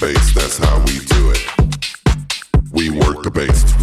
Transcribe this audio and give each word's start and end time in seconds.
bass, 0.00 0.34
that's 0.34 0.56
how 0.56 0.78
we 0.86 0.98
do 1.00 1.30
it. 1.30 1.46
We 2.72 2.88
work 2.88 3.22
the 3.22 3.30
bass. 3.30 3.79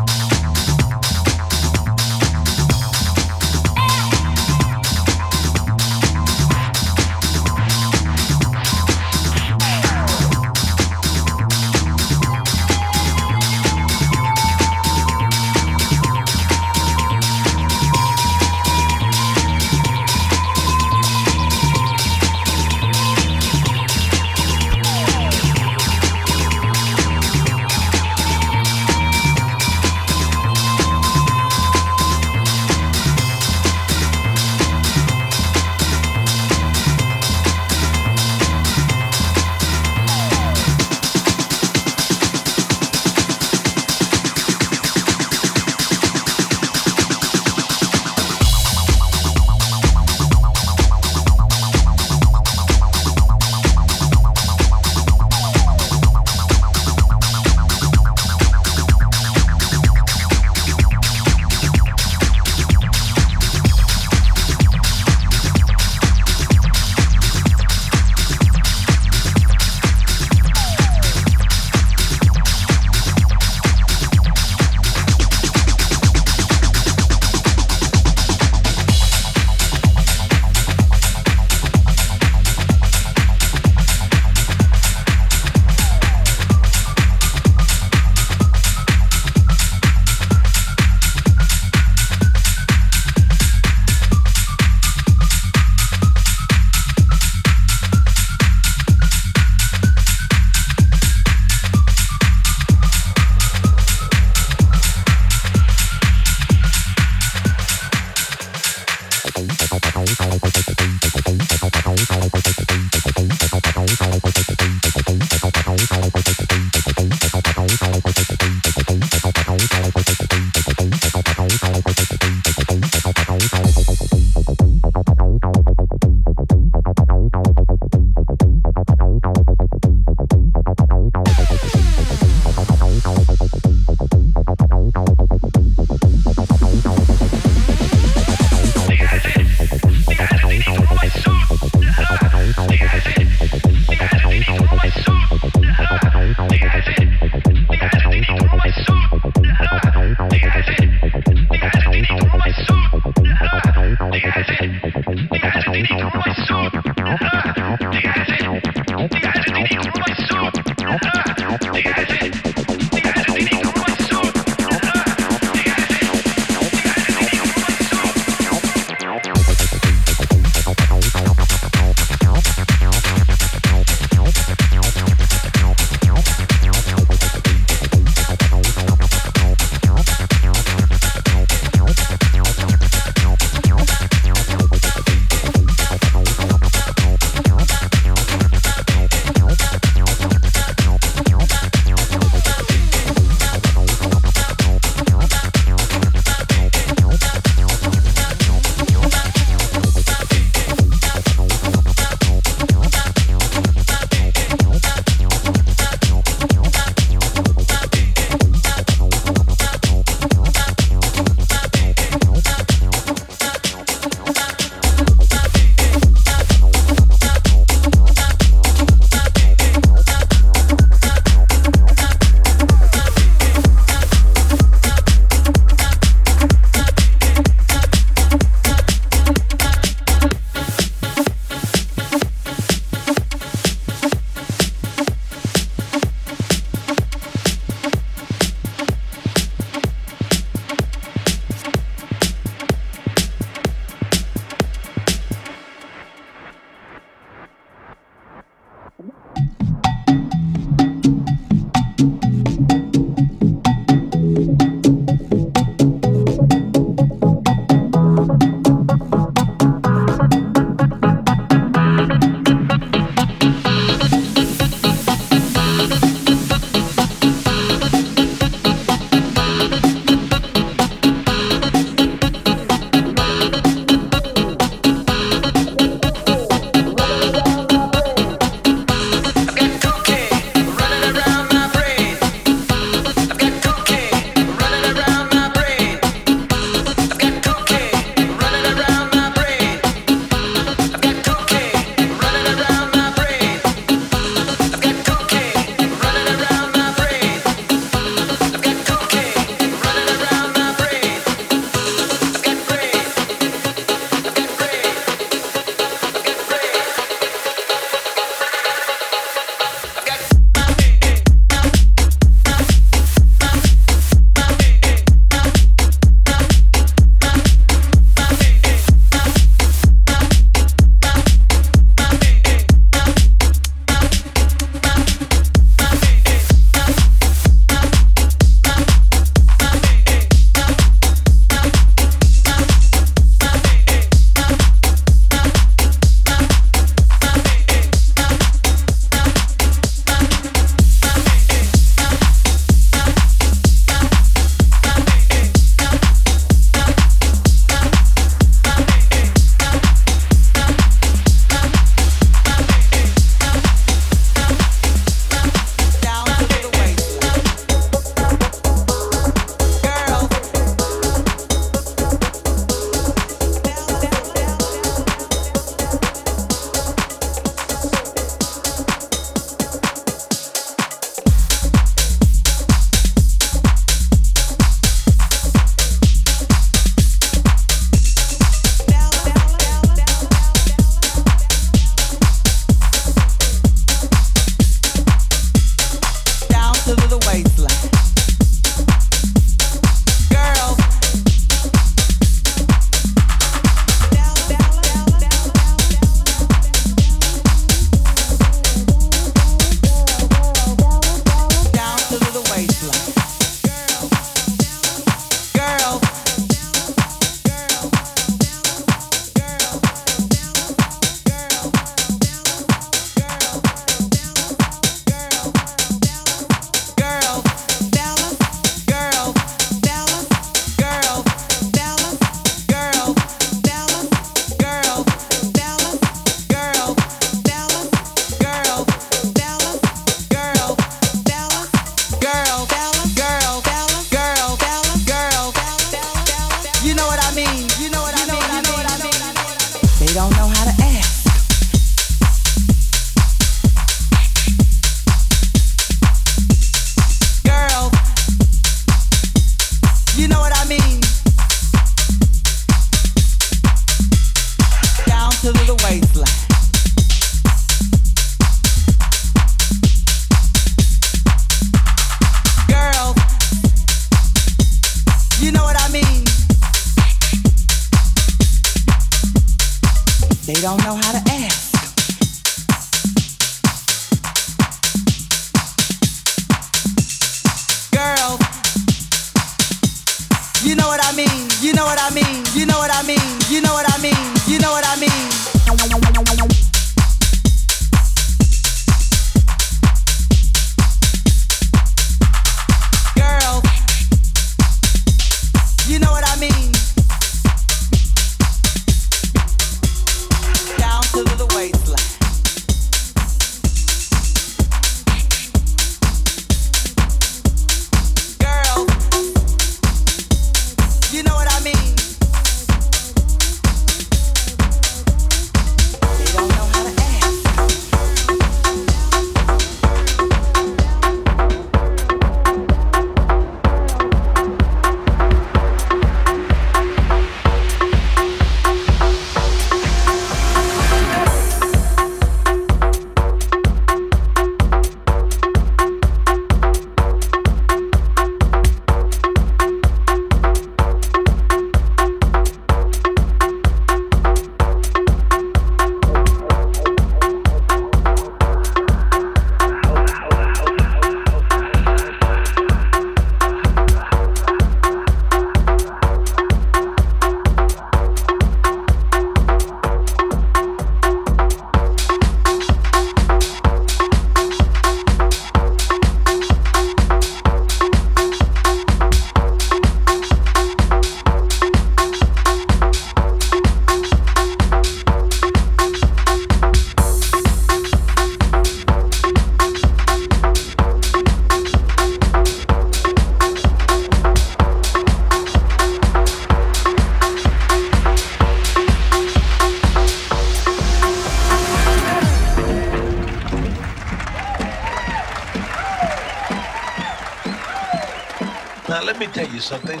Now, 598.94 599.02
let 599.02 599.18
me 599.18 599.26
tell 599.26 599.48
you 599.48 599.58
something. 599.58 600.00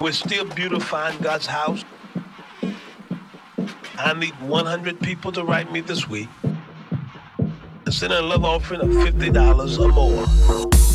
We're 0.00 0.12
still 0.12 0.46
beautifying 0.46 1.18
God's 1.18 1.44
house. 1.44 1.84
I 3.98 4.14
need 4.14 4.32
100 4.40 4.98
people 4.98 5.30
to 5.32 5.44
write 5.44 5.70
me 5.70 5.82
this 5.82 6.08
week 6.08 6.30
and 7.38 7.92
send 7.92 8.14
a 8.14 8.22
love 8.22 8.46
offering 8.46 8.80
of 8.80 8.88
$50 8.88 9.78
or 9.78 9.92
more. 9.92 10.89